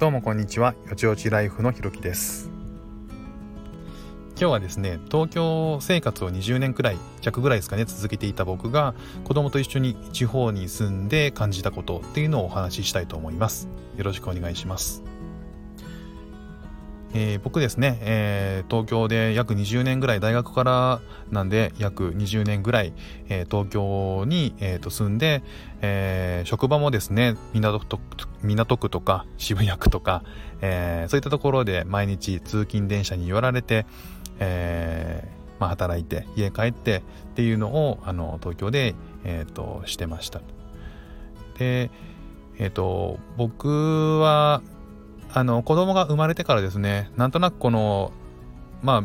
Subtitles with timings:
[0.00, 0.74] どうもこんにちは。
[0.88, 2.48] よちよちライフのひろきです。
[4.30, 8.94] 今日はですね東京生活を20年くらい弱ぐらいですかね続けていた僕が
[9.24, 13.68] 子供と一緒に地方に住んで感じたことっていうのをお話ししたいと思います。
[13.98, 15.09] よろしくお願いします。
[17.12, 21.00] えー、僕ですね、えー、東京で約20年ぐらい大学から
[21.30, 22.92] なんで約20年ぐらい、
[23.28, 25.42] えー、東京に、えー、と住んで、
[25.80, 27.98] えー、職場もですね港区
[28.42, 30.22] 港区とか渋谷区とか、
[30.60, 33.86] えー、そういったところで毎日通勤電車に寄られて、
[34.38, 37.02] えーまあ、働いて家帰ってっ
[37.34, 40.40] ていうのをあの東京で、えー、としてました。
[41.58, 41.90] で
[42.58, 44.62] えっ、ー、と僕は
[45.32, 48.12] あの子供が生まれてからですねなんとなくこの
[48.82, 49.04] まあ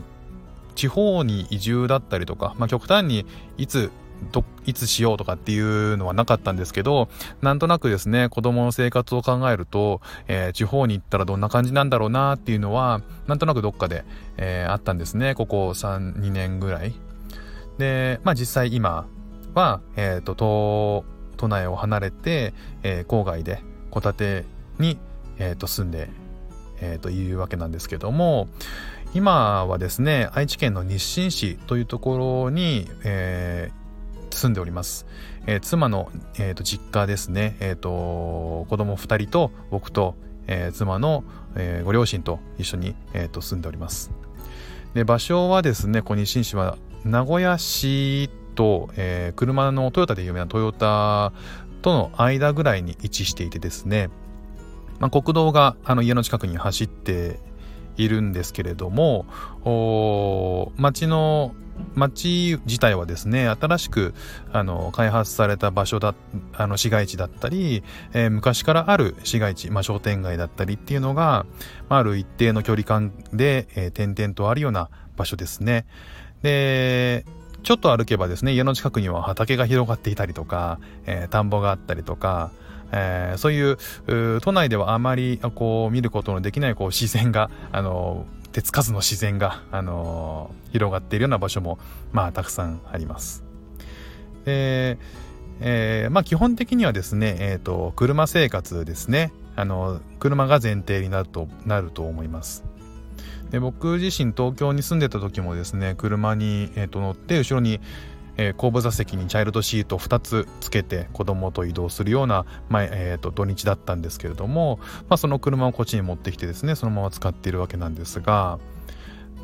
[0.75, 3.25] 地方に移住だったりとか、まあ、極端に
[3.57, 3.91] いつ
[4.31, 7.09] どいつしようとかっていうのはなかったんですけど
[7.41, 14.05] なんとなくですね子供の生活を考えると、えー、地方に行ったらどんな感じなんだろうなっていうのはなんとなくどっかで、
[14.37, 15.35] えー、あったんですね。
[15.35, 16.93] ここ32年ぐらい。
[17.77, 19.05] でまあ実際今
[19.53, 21.05] は、えーと、と
[21.37, 22.53] 都内を離れて、
[22.83, 24.45] えー、郊外で戸建て
[24.79, 24.97] に
[25.37, 26.09] えー、と住んで、
[26.81, 28.47] えー、というわけなんですけども
[29.13, 35.05] 今はですね愛知県の日清市というところに、えー、住んでおります、
[35.47, 40.15] えー、妻の、えー、と実家ですね、えー、と子供2人と僕と、
[40.47, 41.23] えー、妻の、
[41.55, 44.11] えー、ご両親と一緒に、えー、と住んでおります。
[44.93, 51.33] で場所はですねこ日清市は名古屋市と、えー、車のトヨタで有名なトヨタ
[51.81, 54.09] との間ぐらいに位置していてですね
[54.99, 57.39] まあ、国道があの家の近くに走って
[57.97, 59.25] いるんですけれども
[60.77, 61.53] 町の
[61.93, 64.13] 町自体はですね新しく
[64.51, 66.15] あの開発された場所だ
[66.53, 71.45] あの市街地だったり、えー、昔からある市街地、まあ、商店街だったりっていうのが、
[71.89, 75.85] まあ、ある一定の距離感で、えー、点々とあるような場所ですね。
[76.41, 77.25] で
[77.63, 82.51] ちょっと歩けばですね家の近くには畑が広がっていたりとか、えー、田んぼがあったりとか
[82.91, 83.77] えー、そういう
[84.41, 91.77] 都内ではあまりこう見ることのできないこう自然が、あの手つかずの自然が、あの広がっているような場所も、
[92.11, 93.43] まあ、たくさんあります。
[94.45, 94.97] で
[95.61, 102.65] えー、まあ、基本的にはですね、えーと、車生活ですねあの車が前提になるとなると思います
[103.51, 107.79] で僕自身東京に住んでた時もですね車に、えーと乗って後ろに
[108.37, 114.79] えー、後部座席にチャイルドシート2つつけて子供と移動するような、前えーと、土日だったんですけれども、
[115.09, 118.59] まあ、その車をこっちに持ってきてですねそのまま使っているわけなんですが、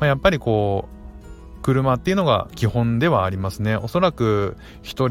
[0.00, 0.88] あ、やっぱりこ
[1.58, 5.08] う車っていうのが基本ではありますねおそらく1人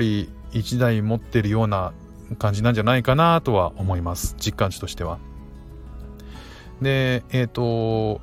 [0.52, 1.94] 1台持ってるような
[2.38, 5.20] 感じなんじゃないかなとは思います実感値としては。
[6.82, 8.22] でえっ、ー、と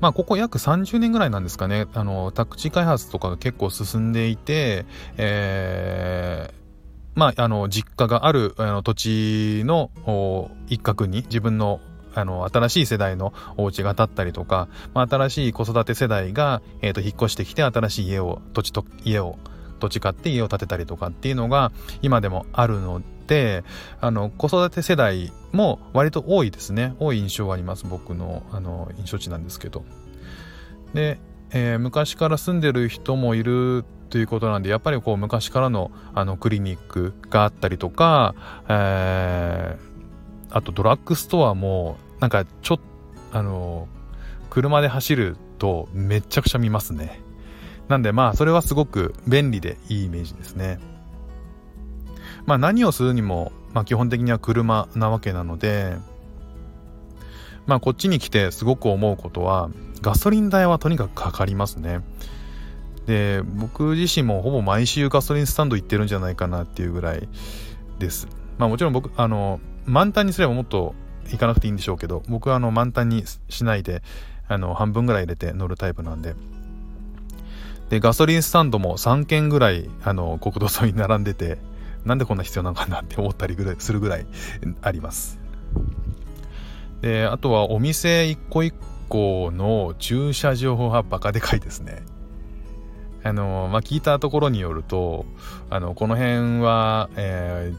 [0.00, 4.84] まあ、ここ約30年ぐらいなんですかね、あの、宅地開発とかが結構進んでいて、
[5.16, 6.54] えー、
[7.14, 9.90] まあ、あの、実家があるあの土地の
[10.68, 11.80] 一角に自分の
[12.14, 19.36] あの、新しい世代のお家が建ったりとか、まあ、新しい子育て世代が、えっ、ー、と、引っ越してきて新しい家を、土地と、家を、
[19.80, 23.15] 土地買って家を建てたりとかっていうのが今でもあるので、
[24.00, 26.94] あの、子育て世代も割と多いですね。
[26.98, 27.84] 多い印象があります。
[27.86, 29.84] 僕の、あの、印象値なんですけど。
[30.94, 31.18] で、
[31.50, 38.34] えー、昔から住んでる人もいるということなんで、やっぱりこう、昔からの、あの、クリニックがあったりとか、
[38.68, 42.84] えー、あとドラッグストアも、なんか、ちょっと、
[43.38, 43.88] あの、
[44.50, 47.20] 車で走るとめちゃくちゃ見ますね。
[47.88, 50.78] なんでまあ、それはすごく便利でいいイメージですね。
[52.46, 55.96] まあ何をするにも、まあ基本的には車なわけなので、
[57.66, 59.70] まあこっちに来てすごく思うことは、
[60.00, 62.00] ガソリン代はとにかくかかりますね。
[63.06, 67.28] で、僕自身もほぼ毎週ガソリンスタンド行ってるんじゃないかなっていうぐらい
[67.98, 68.28] です。
[68.58, 70.94] まあもちろん僕、あの、満タンにすればもっと
[71.30, 74.02] 行かなくていいんでしょうけど、僕はあの満タンにしないで、
[74.48, 76.34] あの、半分ぐらい入れて乗るタイプなんで。
[77.90, 81.58] で、ガソリンスタンドも3軒ぐらい、あの、国道沿いに並んでて、
[82.06, 84.26] なんでこんな必要なのかなって思ったりぐらいするぐらい
[84.80, 85.38] あります。
[87.02, 88.72] で、あとはお店一個一
[89.08, 92.02] 個の駐車場はバカでかいですね。
[93.24, 95.26] あの、まあ、聞いたところによると、
[95.68, 97.72] あの、この辺は、え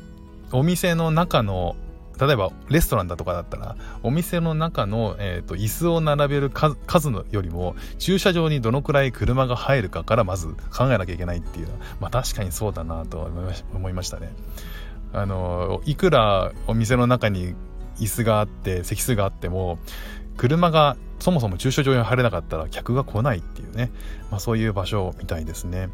[0.51, 1.77] ー、お店の中の
[2.19, 13.30] 例えばレストランだとかだったらお店の中の、えーと、椅子を並べる数のよりも駐車場にどのくらい車が入るかからまず考えなきゃいけないっていうのは、まあ、確かにそうだなと
[13.74, 14.34] 思いましたね。
[15.14, 17.56] あのいくらお店の中に
[18.00, 19.80] 椅子があって席数があっても
[20.36, 23.92] 車がそもそも駐車場に入れなかったら客が来ないっていうね、
[24.30, 25.90] まあ、そういう場所みたいですね、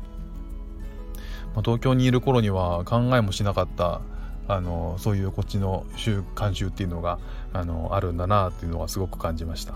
[1.56, 4.02] ま、東京にいる頃には考えもしなかった
[4.48, 7.20] あのそういうこっちの習慣習っていうのが
[7.54, 9.76] あのあるんだなっていうのはすごく感じました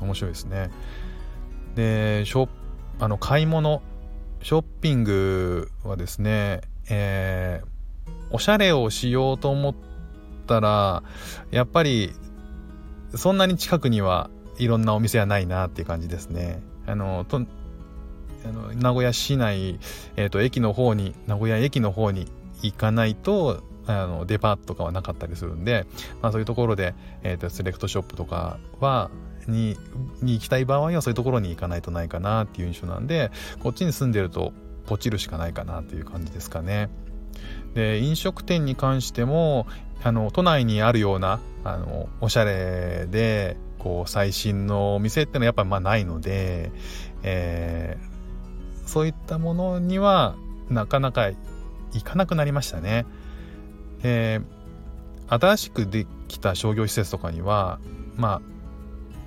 [0.00, 0.70] 面白いですね
[1.76, 2.48] でショ
[2.98, 3.82] あの買い物
[4.42, 9.74] ショッピングはですね、えー、おしゃれをしようと思っ
[10.46, 11.02] たら
[11.50, 12.12] やっぱり
[13.14, 16.62] そんなに近くにはいろんなお店はないなっていう感じですね。
[16.86, 17.40] あのと
[18.44, 19.78] あの名古屋市内、
[20.16, 22.26] えーと、駅の方に名古屋駅の方に
[22.62, 23.62] 行かないと
[23.98, 25.86] あのデパートとかはなかったりするんで、
[26.22, 29.10] まあ、そういうところで、えーと、セレクトショップとかは
[29.46, 29.76] に
[30.22, 34.52] に行きたい場合はそういうところに行かないとないかなっていう印象なんでこっちに住んでると
[34.86, 36.90] ポチるしかないかなっていう感じですかね。
[37.74, 39.66] で飲食店に関しても
[40.02, 46.72] あの都内にあるようなあのおしゃれでこう最新のお店ってのはやっぱまあないので、
[47.22, 50.36] えー、そういったものには
[50.68, 51.30] なかなか
[51.92, 53.06] 行かなくなりましたね。
[54.02, 54.40] で
[55.28, 57.78] 新しくできた商業施設とかには
[58.16, 58.40] ま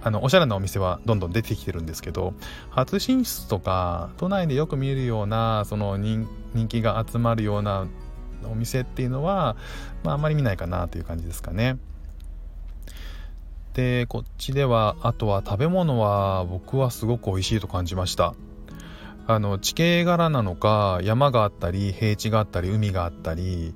[0.01, 2.33] ああのおしゃれなお店はどんどん出てきてるんですけど
[2.69, 6.27] 初進出とか都内でよく見るようなその人
[6.67, 7.87] 気が集まるような
[8.43, 9.55] お店っていうのは、
[10.03, 11.77] まあ、あんまり見ないかなという感じですかね。
[13.73, 18.35] でこっちではあとは食べ物は僕はすごく美味しいと感じました
[19.25, 23.73] あの地形柄なのか山があったり平地があったり海があったり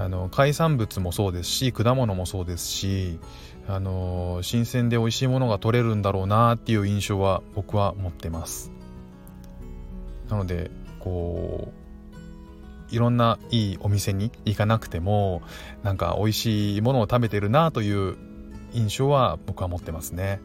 [0.00, 3.18] あの海産物もそうですし果物もそうですし
[3.68, 8.72] あの新鮮で美味しいものが取れるんだろうなっていう印象は僕は持ってます
[10.30, 10.70] なので
[11.00, 11.72] こ
[12.90, 15.42] ういろんないいお店に行かなくても
[15.82, 18.16] なんか美味しいものを食べてるなという
[18.72, 20.40] 印象は僕は持ってますね。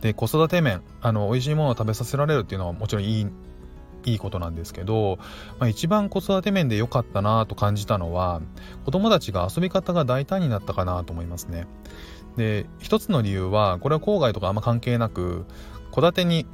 [0.00, 3.26] で子育て面あの美味しいものを食べさせられるっていうのはもちろんいい
[4.04, 5.18] いいことなんですけど、
[5.58, 8.40] まあ、一番子育て面で良かったなと感じたのは
[8.84, 11.66] 子供たちが遊び方が大胆になったかなと思いますね。
[12.36, 15.44] で一つの理由はこれは郊外とかあんま関係なく
[15.92, 16.46] 戸建てに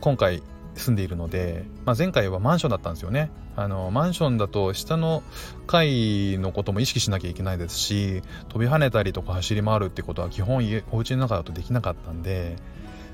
[0.00, 0.42] 今回
[0.76, 5.22] 住んでいるので、まあ、前回はマンションだったんですよねあのマンションだと下の
[5.66, 12.56] 階のことも意識しなきゃいけないですし飛び跳ねたりとか走り回るってことは基本お家の中だとできなかったんで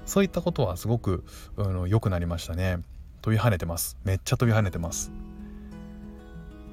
[0.06, 1.24] そういったことはすごく
[1.86, 2.78] 良くなりましたね
[3.22, 5.12] 飛び跳ねてますめっちゃ飛び跳ねてます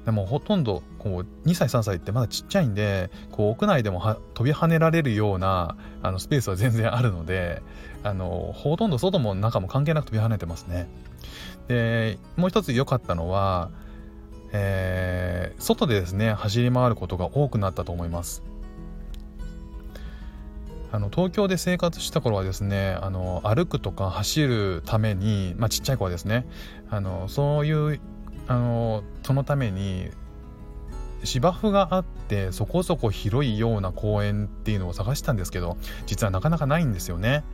[0.08, 7.62] でもほとんどこう2歳3歳ってまだちっちゃいんでこう屋内でも飛び跳ねられるようなあのスペースは全然あるので
[8.02, 10.88] あのほとんど外も中も関係なく飛び跳ねてますね。
[11.66, 13.70] でもう一つ良かったのは、
[14.52, 18.42] えー、外でですね走り回ることが多くなったと思います。
[20.90, 26.46] あの東京で生活した頃はですねあの歩くとか走るために、まあ、ちっちゃい子はですね
[26.90, 28.00] あのそういう
[28.46, 30.10] あのそのために
[31.24, 35.76] 芝生があってそこそこ広いような公園っていうのを探したんですけど
[36.06, 37.44] 実はなかなかないんですよね。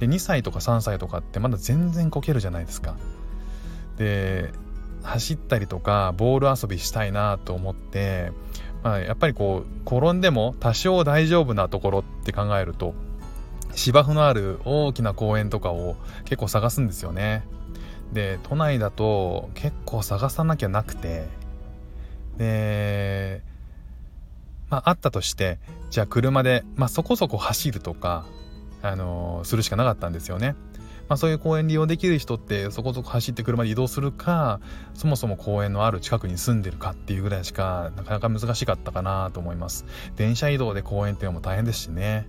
[0.00, 2.96] で2歳とか3歳とかってまだ全然こけるじゃないですか。
[3.96, 4.52] で
[5.02, 8.32] 走ったりとかボール遊びしたいなと思って、
[8.86, 12.94] まあ、やっぱりこう転んでも多少大丈夫なところって考えると
[13.74, 17.42] 芝生のある大きな公園とかを結構探すんですよね。
[18.12, 21.26] で都内だと結構探さなきゃなくて
[22.36, 23.42] で
[24.70, 25.58] まああったとして
[25.90, 28.24] じゃあ車で、まあ、そこそこ走るとか、
[28.82, 30.54] あの、するしかなかったんですよね。
[31.08, 34.60] まあ、そういう公園利用できる人ってそこそこ走って車で移動するか
[34.94, 39.84] そもそも公園のある近くに住んでるかっていうぐらいしかなかなか難しかったかなと思います。
[40.16, 42.26] 電車移動で公園っていうのも大変ですしね。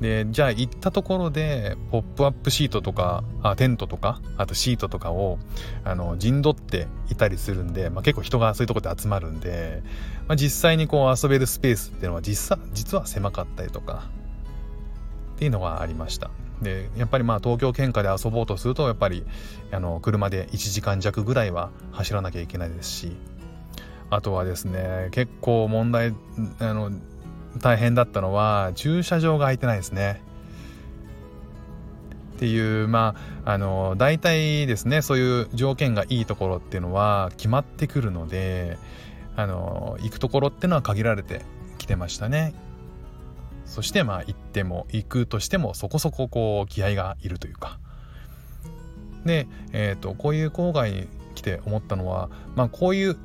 [0.00, 5.38] でじゃあ行ったところでポップアップシートとかあテントとかあとシートとかを
[5.84, 9.82] あの陣取っていたりするんで、まあ、結構人がそういうとこで集まるんで、
[10.26, 14.10] まあ、実際にこう遊べるスペースっていうのは実実は狭かったりとか
[15.36, 16.30] っていうのがありました。
[16.62, 19.24] でやっぱりまあ東京圏下で遊ぼうとするとやっぱり
[19.72, 23.16] あの車で1時間弱ぐらいは走らなきゃいけないですし
[24.10, 26.14] あとはですね結構問題
[26.60, 26.90] あの
[27.58, 30.20] 大変だったのは駐車場が空いてないですね。
[32.34, 38.76] っていうまああの大体ですねそういう条件がいいところっていうのは決まってくるので
[39.36, 41.42] あの行くところっていうのは限られて
[41.78, 42.54] きてましたね。
[43.64, 47.78] そしてまあ行っても行くとしてもそこそここう気合がいるというか。
[49.24, 53.16] で、えーと、こういう郊外に来て思ったのは、まあ、こういう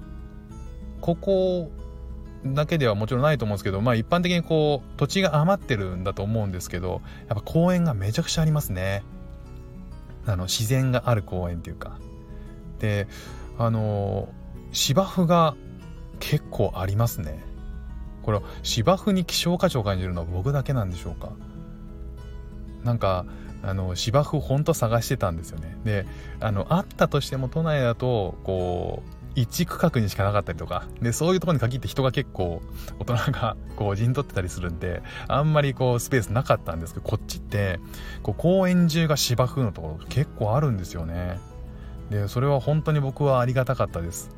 [1.02, 1.72] ここ
[2.46, 9.04] だけではもちろんないと思うんですけど、まあ一般的にこう土地が余ってるんだと思うんですけど、やっぱ公園がめちゃくちゃありますね。
[10.26, 12.00] あの自然がある公園っていうか。
[12.80, 13.08] で、
[13.58, 14.30] あの
[14.72, 15.56] 芝生が
[16.20, 17.44] 結構ありますね。
[18.30, 21.32] これ芝生に希少価値を感じるのは僕だけなんでしょうか？
[22.84, 23.26] なんか
[23.64, 25.76] あの芝生ほんと探してたんですよね。
[25.84, 26.06] で、
[26.40, 29.02] あのあったとしても都内だとこ
[29.36, 32.62] う1区画にしかなかったりとか、で、そういうとこに限って人が結構、
[33.00, 37.80] 大人がこう陣取ってたりするんで、あんまりこうスペースなかったんですけど、こっちって、
[38.22, 41.40] こう公園中が芝生のところ結構あるんですよね。
[42.10, 44.30] で、それは本当に僕はありがたかったです。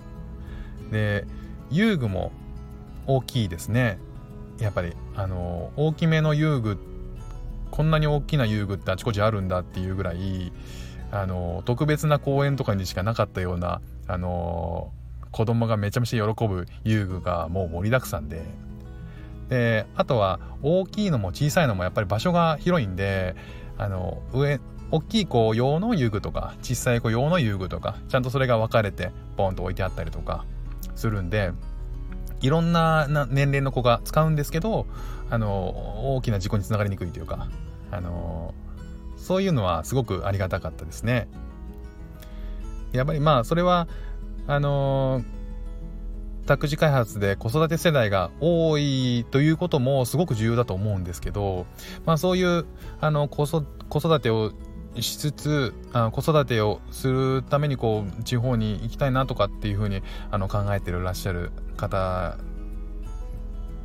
[0.91, 1.25] で、
[1.69, 2.31] 遊具も
[3.07, 3.99] 大きいですね。
[4.59, 6.77] やっぱり、あの、大きめの遊具、
[7.71, 10.51] こんなに大きな遊具ってあちこちあるんだっていうぐらい、
[11.11, 14.91] あの特別な公園とかにしかなかったようなあの
[15.31, 18.43] 子供がめちゃめちゃ喜ぶ遊具がもう盛りだくさんで
[19.49, 23.35] であとは大きいのも小さいのもやっぱり場所が広いんで
[23.77, 30.45] あの上大きい子用の遊具とか小さい子用の遊具とかちゃんとそれが分かれてポンと置いてあったりとか
[30.95, 31.51] するんで
[32.41, 34.87] いろんな年齢の子が使うんですけど
[35.29, 37.47] あの大きな事故につながりにくいというか
[37.91, 38.53] あの
[39.17, 41.27] そういうのはすごくありがたかったですね。
[42.91, 43.87] やっぱりまあそれは
[44.47, 45.23] あの、
[46.45, 51.65] 託児開発で子育て世代が多いということもすごく重要だと思うんですけど、
[52.05, 52.65] まあ、そういう
[52.99, 54.51] あの子育てを
[54.99, 62.37] しつつあ子育てをするためにこう地方に行きたいなとかっていうふうにあの考えてるらっしゃる方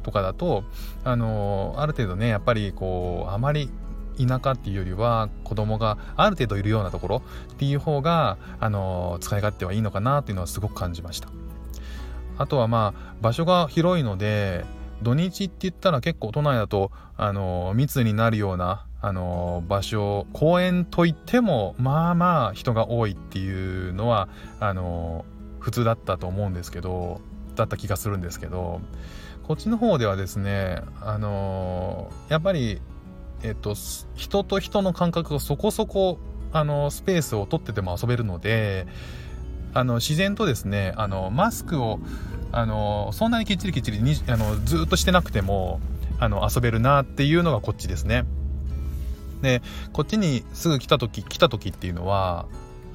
[0.02, 0.62] とかだと
[1.04, 3.70] あのある程度ねやっぱりこうあまり
[4.18, 7.22] 田舎っていうよりは子供がある程度いるようなところ
[7.52, 11.28] っていう方が、あの使い勝手はいいのかなっていうのはすごく感じました。
[12.38, 14.64] あとはまあ場所が広いので
[15.02, 24.28] 土日って言ったら結構都内だと、あの密になるような、あの場所公園といってもまあまあ人が多いっていうのは
[24.60, 25.26] あの
[25.60, 27.20] 普通だったと思うんですけど
[27.56, 28.80] だった気がするんですけど
[29.44, 32.80] こっちの方ではですねあのやっぱり
[33.42, 33.74] えっと、
[34.14, 36.18] 人と人の間隔がそこそこ、
[36.52, 38.86] あの、スペースを取ってても遊べるので、
[39.74, 42.00] あの、自然とですね、あの、マスクを、
[42.52, 45.80] あの、そんなにきっちりきっちりに、あの、ずっとしてなくても、
[46.18, 48.24] あの、遊べるなっていうのがこっちですね。
[49.42, 49.60] で、
[49.92, 52.46] こっちにすぐ来た時、来た時っていうのは、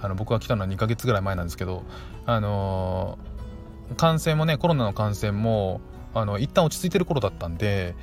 [0.02, 1.84] あの、僕が来たのは2ヶ月ぐらい前なんですけど、
[2.26, 3.18] あの
[3.98, 5.82] 感染もね、コロナの感染も、
[6.14, 7.96] あの、一旦落ち着いてる頃だったんで、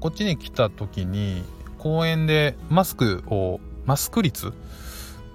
[0.00, 1.44] こっちに来た時に、
[1.78, 4.52] 公園でマスクを、マスク率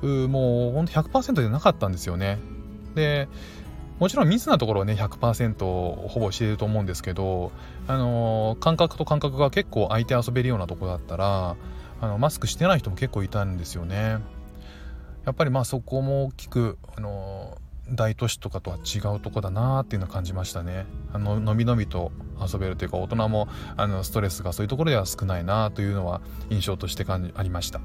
[0.01, 2.39] もうほんと100%でなかったんですよね。
[2.95, 3.27] で、
[3.99, 7.51] もちろん密なところはね、100%ほぼしていると思うんですけど、
[7.87, 11.55] あのー、感覚と感覚が結構相手遊べるようなとこだったら、
[12.01, 14.17] あの、マスクしてない人も結構いたんですよね。
[15.25, 17.59] やっぱりまあそこも大きく、あの
[17.89, 20.85] 大都市とかとは違うとこだなっていうのは感じましたね。
[21.13, 23.47] あののびのびと遊べるというか大人も
[23.77, 27.81] あのストレスがそういうところでは少ないなというのは印象として感じありました。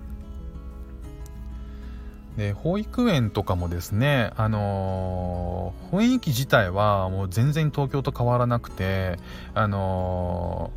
[2.37, 9.19] で保育園とかもですね、あのー、雰囲気自体はもう全然東京と変わらなくて、
[9.55, 10.71] あの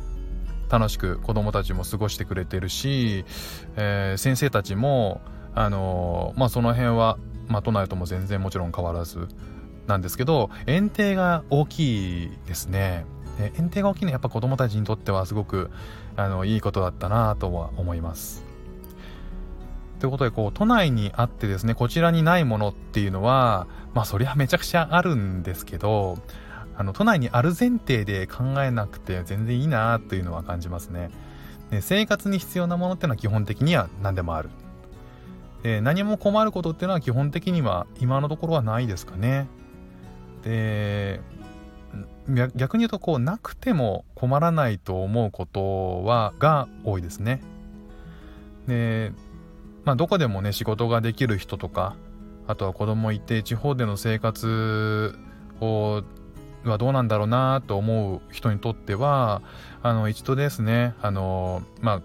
[0.68, 3.26] ー、楽しく子どもたちも過ごしてくれてるし、
[3.76, 5.20] えー、先生たちも、
[5.54, 7.18] あのまあ、その辺は
[7.50, 9.28] まあ、都内とも全然もちろん変わらず
[9.86, 13.04] なんですけど園庭が大きいですね。
[13.56, 15.70] 園庭が大きいのはやっぱ子供たちにとってはすごく
[16.16, 18.44] あのいいことだったなとは思います。
[19.98, 26.18] ということでこう都内にあってですねこちらにないものっていうのはまあそりゃめちゃくちゃあるんですけど
[26.76, 31.10] あの都内にある前提で考えなくて全然いいなというのは感じますね。
[31.70, 34.50] で生活に必要なものっていうのは基本的には何でもある。
[35.62, 39.48] えー、何も困ることっていうのは基本的には今のところはないですかね。
[40.42, 41.20] で
[42.54, 47.40] 逆に言うとこうなくても困らないと思うことはが多いですね。
[48.66, 49.12] で
[49.84, 51.96] まあどこでもね仕事ができる人とか
[52.46, 55.18] あとは子供いて地方での生活
[55.60, 56.02] を
[56.64, 59.40] はどうなんだろうなと思う人にとっては
[59.82, 62.02] あの一度ですねあのまあ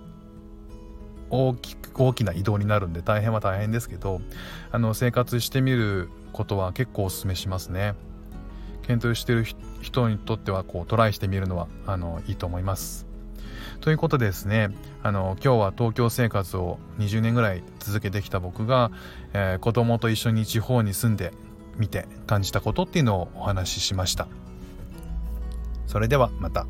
[1.30, 4.22] 大きく大きな移動になるんで大変は大変ですけど
[4.72, 7.96] あの生活してみることは結構おすすめしますね。
[8.84, 9.46] 検討してる
[9.82, 13.08] 人にとってはこうトライしてみるのはあのいいと思います。
[13.82, 14.70] ということでですね
[15.02, 18.92] あの今日は東京生活を20年ぐらい続けてきた僕が、
[19.34, 21.34] えー、子供と一緒に地方に住んで
[21.78, 24.28] みて感じたことっていうのをお話ししました。
[25.88, 26.68] それではまた。